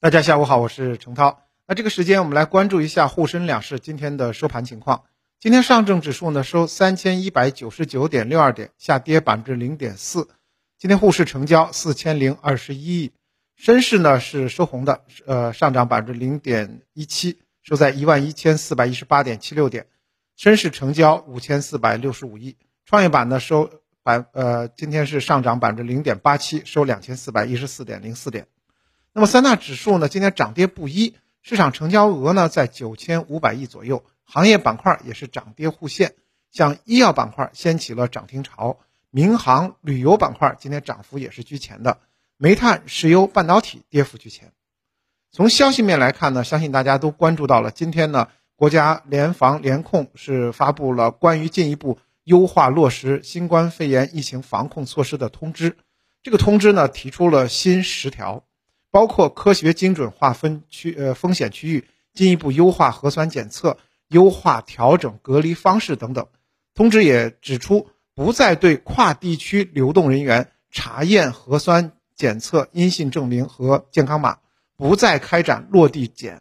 [0.00, 1.42] 大家下午好，我是程涛。
[1.66, 5.02] 那这个时间我们来关注一下沪深两市今天的收盘情况。
[5.40, 10.28] 今天上证指数呢收三千一百九十九点六二点，下跌百分之零点四。
[10.78, 13.12] 今天沪市成交四千零二十一亿，
[13.56, 19.88] 深市呢是收红的，呃上涨百分之零点一七，收在一万一千四百一十八点七六点，
[20.36, 22.56] 深市成交五千四百六十五亿。
[22.84, 23.68] 创业板呢收
[24.04, 28.46] 百呃今天是上涨百分之零点八七，收两千四百一十四点零四点。
[29.18, 36.14] 那么三大指数呢，今天涨跌不一，市场成交额呢在九千五百亿左右，行业板块也是涨跌互现，
[36.52, 38.78] 像医药板块掀起了涨停潮，
[39.10, 41.98] 民航、旅游板块今天涨幅也是居前的，
[42.36, 44.52] 煤炭、石油、半导体跌幅居前。
[45.32, 55.76] 从消息面来看呢，相信大家都关注到了，今天呢，国家联防联控是发布了关于进一步优化落实新冠肺炎疫情防控措施的通知，
[56.22, 58.44] 这个通知呢提出了新十条。
[58.90, 66.26] 包括科学精准划分区呃风险区域，进一步优化核酸检测，优化调整隔离方式等等。
[66.74, 74.38] 通知也指出，不再对跨地区流动人员查验核酸检测阴性证明和健康码，
[74.76, 76.40] 不再开展落地检。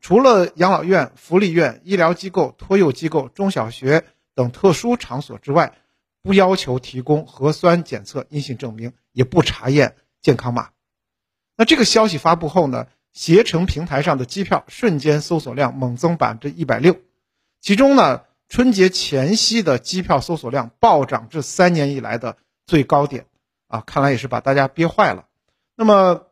[0.00, 5.74] 除了养老院、福利院、医疗机构、托幼机构、中小学等特殊场所之外，
[6.22, 10.70] 不要求提供核酸检测阴性证明，也不查验健康码。
[11.60, 16.96] 那这个消息发布后呢，携程平台上的机票瞬间搜索量猛增百分之一百六，
[17.60, 23.26] 其中呢，春节前夕的机票搜索量暴涨至三年以来的最高点，
[23.66, 25.26] 啊，看来也是把大家憋坏了。
[25.74, 26.28] 那么，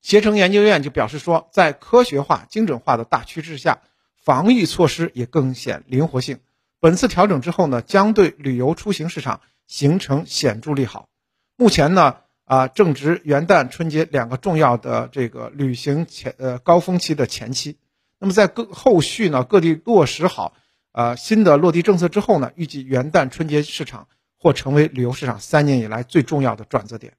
[0.00, 3.82] 携程研究院就表示说，在科学化、精准化的大趋势下，
[4.16, 6.40] 防御措施也更显灵活性。
[6.80, 11.10] 本次调整之后呢，将对旅游出行市场形成显著利好。
[11.56, 12.16] 目前呢。
[12.44, 17.78] 啊，正值元旦、春节两个重要的这个旅行前呃高峰期的前期，
[18.18, 20.54] 那么在各后续呢，各地落实好
[20.90, 24.08] 啊新的落地政策之后呢，预计元旦春节市场
[24.38, 27.14] 或成为旅游市场三年以来最重要的转折点。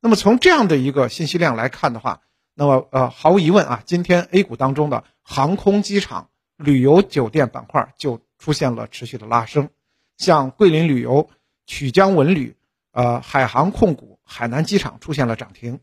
[0.00, 2.22] 那么从这样的一个信息量来看的话，
[2.54, 9.70] 那么呃毫无疑问啊，今天 A 股当中的航空、机场、旅游、酒店板块就出现了持续的拉升，
[10.18, 11.30] 像桂林旅游、
[11.66, 12.56] 曲江文旅、
[12.92, 14.12] 呃海航控股。
[14.24, 15.80] 海南机场出现了涨停，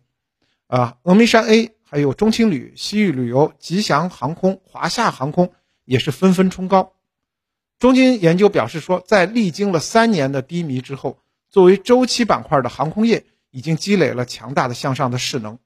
[0.66, 5.52] 啊，峨眉山 A 还有中青旅、西域旅游、吉祥航空、华夏航空
[5.86, 6.94] 也是纷纷冲高。
[7.78, 11.19] 中金研究表示说，在历经了三年的低迷之后，
[11.50, 15.59] 作为周期板块的航空业已经积累了强大的向上的势能，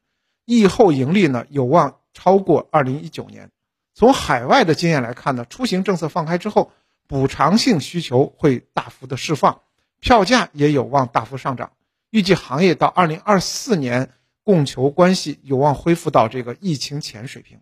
[0.43, 3.49] 疫后盈利呢有望超过二零一九年。
[3.93, 6.73] 从海外的经验来看呢，出行政策放开之后，
[7.07, 9.61] 补偿性需求会大幅的释放，
[10.03, 11.71] 票价也有望大幅上涨。
[12.09, 14.11] 预计行业到二零二四年
[14.43, 17.61] 供求关系有望恢复到这个疫情前水平。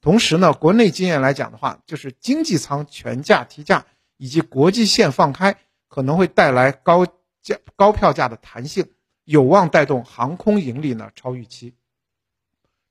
[0.00, 3.86] 同时呢，国内经验来讲的话，就是经济舱全价提价
[4.16, 5.56] 以及国际线放开，
[5.88, 7.06] 可能会带来高
[7.42, 8.86] 价高票价的弹性，
[9.24, 11.74] 有望带动航空盈利呢超预期。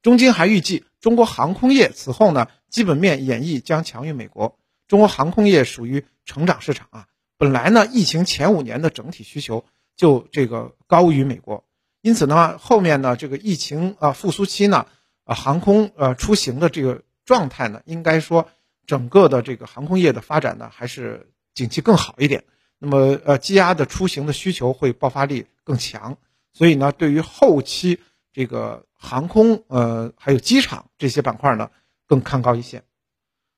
[0.01, 4.59] 中金还预计，中国航空业此后呢基本面演绎将强于美国。
[4.89, 7.07] 中国航空业属于成长市场啊，
[7.39, 9.66] 本来呢疫情前五年的整体需求。
[10.00, 11.66] 就这个高于美国，
[12.00, 14.85] 因此呢，后面呢这个疫情啊复苏期呢，
[15.25, 18.47] 啊航空呃出行的这个状态呢，应该说
[18.85, 22.45] 整个的这个航空业的发展呢还是景气更好一点。
[22.78, 26.17] 那么呃积压的出行的需求会爆发力更强，
[26.53, 27.99] 所以呢，对于后期
[28.31, 31.72] 这个航空呃还有机场这些板块呢
[32.07, 32.83] 更看高一些。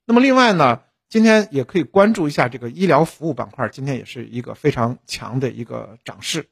[0.08, 0.82] 那么另外呢。
[1.12, 6.48] 今天也可以关注一下这个医疗服务板块，今天也是一个非常强的一个涨势。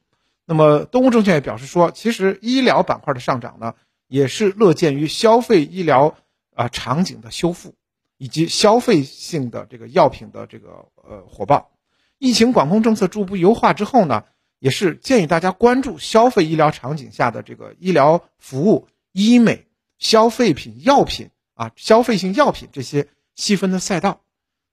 [0.45, 3.75] 那么东吴证券也表示说，其实医疗板块的上涨呢，
[4.09, 6.17] 也是乐见于消费医疗
[6.53, 7.73] 啊场景的修复，
[8.17, 11.71] 以及消费性的这个药品的这个呃火爆。
[12.17, 14.25] 疫情管控政策逐步优化之后呢，
[14.59, 19.67] 也是建议大家关注消费医疗场景下的这个医疗服务、医美、
[19.99, 24.19] 消费品、药品啊消费性药品这些细分的赛道。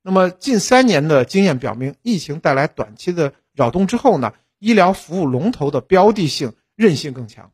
[0.07, 7.51] 那么近三年的经验表明，疫情带来短期的扰动之后呢，医疗服务龙头的标的性韧性更强。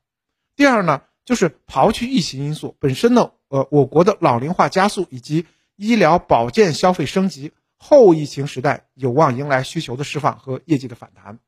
[0.55, 5.47] 第二呢，就是刨去疫情因素本身呢，呃，我国的老龄化加速以及
[5.77, 11.39] 医疗保健消费升级，后疫情时代有望迎来需求的释放和业绩的反弹。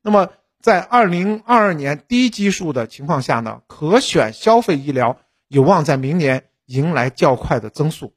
[0.00, 0.28] 那么
[0.60, 5.18] 在二零二二年低基数的情况下呢，可选消费医疗
[5.48, 8.14] 有望在明年迎来较快的增速。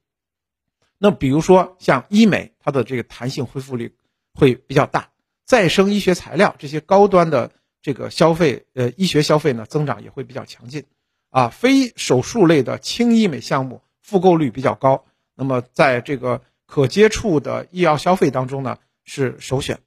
[0.97, 3.91] 那比如说像医美，它的这个弹性恢复力
[4.33, 5.09] 会比较大；
[5.45, 7.51] 再生医学材料这些高端的
[7.81, 10.85] 这个消费，呃，医学消费呢增长也会比较强劲。
[11.29, 15.03] 啊，非手术类的轻医美项目复购率比较高，
[15.35, 19.79] 那么在这个可接触的医药消费当中呢是首选。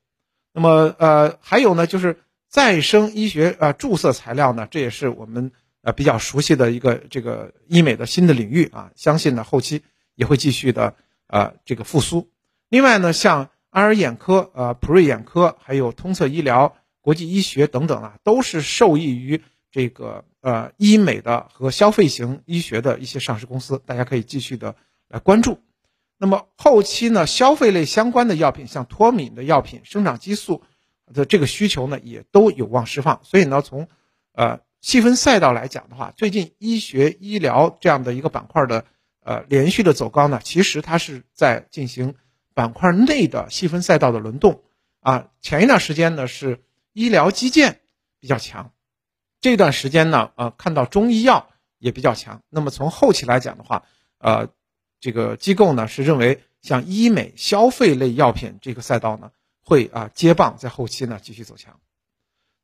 [0.53, 2.19] 那么呃还有呢就是
[2.49, 5.53] 再生医学呃注射材料呢，这也是我们
[5.83, 9.83] 呃比较熟悉的一个这个医美的新的领域啊，相信呢后期
[10.19, 10.97] 也会继续的
[11.29, 12.29] 呃这个复苏。
[12.69, 24.75] 另外呢像爱尔眼科、呃普瑞眼科，还有通策医疗、国际医学等等啊，都是受益于这个呃医美的和消费型医学的一些上市公司，大家可以继续的
[25.09, 25.61] 来关注。
[26.19, 30.65] 那么后期呢，消费类相关的药品，像脱敏的药品、生长激素
[31.15, 33.21] 的这个需求呢，也都有望释放。
[33.23, 33.87] 所以呢，从
[34.33, 38.85] 呃细分赛道来讲的话，最近医学医疗这样的一个板块的
[39.23, 42.15] 呃连续的走高呢，其实它是在进行。
[42.55, 44.65] 板块内的细分赛道的轮动
[44.99, 46.61] 啊，前一段时间呢是
[46.93, 47.79] 医疗基建
[48.19, 48.73] 比较强，
[49.41, 52.43] 这段时间呢呃看到中医药也比较强。
[52.51, 53.85] 那么从后期来讲的话，
[54.19, 54.49] 呃
[54.99, 59.31] 这个机构呢是认为像医美消费类药品这个赛道呢
[59.63, 61.79] 会啊接棒在后期呢继续走强。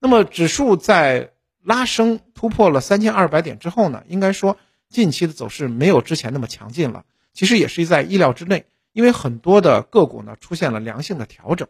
[0.01, 1.31] 那么指数在
[1.63, 4.57] 拉升突破了三千二百点之后呢，应该说
[4.95, 7.05] 近期的走势没有之前那么强劲了，
[7.35, 8.65] 其实也是在意料之内。
[8.93, 11.67] 因为很多的个股呢出现了良性的调整，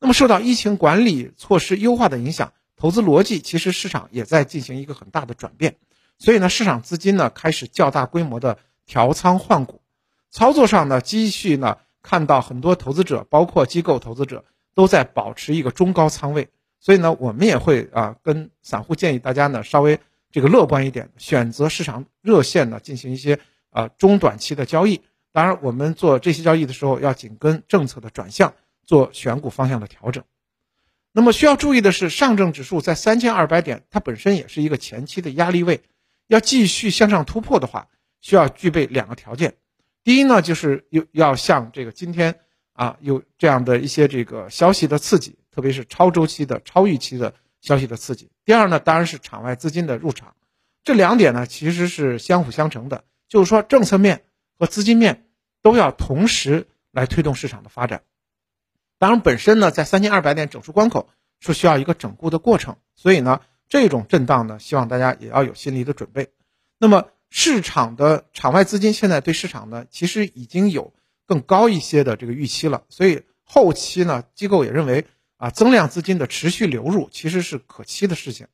[0.00, 5.76] 那么受到疫情管理措施优化的影响，投资逻辑其实市场也在进行一个很大的转变，
[6.18, 9.80] 所以呢市场资金呢开始较大规模的调仓换股，
[10.30, 14.44] 操作上呢继续呢看到很多投资者包括机构投资者
[14.74, 16.48] 都在保持一个中高仓位，
[16.80, 23.38] 所以呢我们也会啊跟散户建议大家呢稍微这个乐观一点，选择市场热线呢进行一些
[23.70, 25.00] 啊中短期的交易。
[25.32, 28.54] 当然，我们做这些交易的时候，要紧跟政策的转向，
[28.86, 30.24] 做选股方向的调整。
[31.12, 35.80] 那么需要注意的是，上证指数在三千二百点，它本身也是一个前期的压力位，
[36.26, 37.88] 要继续向上突破的话，
[38.20, 39.54] 需要具备两个条件。
[40.02, 42.38] 第一呢，就是有要像这个今天
[42.72, 48.30] 啊，有这样的一些这个消息的刺激，特别是超周期的、超预期的消息的刺激。
[48.44, 50.34] 第二呢，当然是场外资金的入场。
[50.84, 54.24] 这两点呢，其实是相辅相成的，就是说政策面。
[54.60, 55.28] 和资金面
[55.62, 58.02] 都要同时来推动市场的发展。
[58.98, 61.08] 当然，本身呢，在三千二百点整数关口
[61.38, 66.32] 是需要一个整固的过程，所以呢，这种震荡呢，希望大家也要有心理的准备。
[66.76, 70.92] 那么，市场的场外资金现在对市场呢，其实已经有
[71.24, 75.06] 更高一些的这个预期了，所以后期呢，机构也认为
[75.38, 78.48] 啊，增量资金的持续流入其实是可期的事情。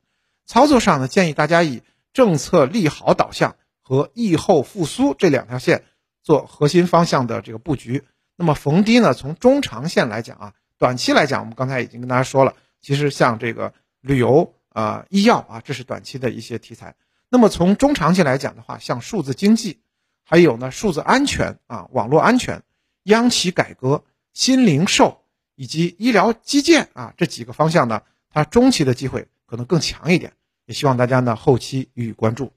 [0.45, 1.83] 操作上呢，建议大家以
[2.13, 3.57] 政策利好导向。
[3.87, 5.83] 和疫后复苏这两条线
[6.23, 8.03] 做核心方向的这个布局，
[8.35, 16.95] 那么逢低呢，从中长线来讲啊，短期来讲，我们刚才已经跟大家说了，其实像这个旅游啊、医药啊，这是短期的一些题材。
[17.29, 19.81] 那么从中长期来讲的话，像数字经济，
[20.23, 22.63] 还有呢数字安全啊、网络安全、
[23.03, 24.03] 央企改革、
[24.33, 25.21] 新零售
[25.55, 30.33] 以及医疗基建啊这几个方向呢，它中期的机会可能更强一点，
[30.65, 32.51] 也希望大家呢后期予以关注。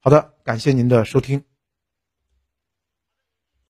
[0.00, 1.47] 好的，感谢您的收听。